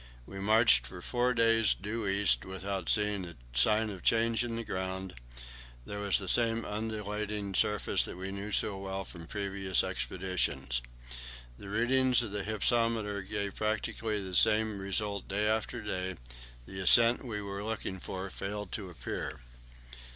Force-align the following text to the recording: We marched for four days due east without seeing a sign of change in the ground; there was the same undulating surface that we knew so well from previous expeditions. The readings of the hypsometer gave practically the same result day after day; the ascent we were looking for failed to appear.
We 0.25 0.39
marched 0.39 0.87
for 0.87 0.99
four 0.99 1.35
days 1.35 1.75
due 1.75 2.07
east 2.07 2.43
without 2.43 2.89
seeing 2.89 3.23
a 3.23 3.35
sign 3.53 3.91
of 3.91 4.01
change 4.01 4.43
in 4.43 4.55
the 4.55 4.63
ground; 4.63 5.13
there 5.85 5.99
was 5.99 6.17
the 6.17 6.27
same 6.27 6.65
undulating 6.65 7.53
surface 7.53 8.03
that 8.05 8.17
we 8.17 8.31
knew 8.31 8.51
so 8.51 8.79
well 8.79 9.03
from 9.05 9.27
previous 9.27 9.83
expeditions. 9.83 10.81
The 11.59 11.69
readings 11.69 12.23
of 12.23 12.31
the 12.31 12.43
hypsometer 12.43 13.21
gave 13.21 13.53
practically 13.53 14.19
the 14.19 14.33
same 14.33 14.79
result 14.79 15.27
day 15.27 15.47
after 15.47 15.81
day; 15.83 16.15
the 16.65 16.79
ascent 16.79 17.23
we 17.23 17.39
were 17.39 17.63
looking 17.63 17.99
for 17.99 18.27
failed 18.31 18.71
to 18.71 18.89
appear. 18.89 19.39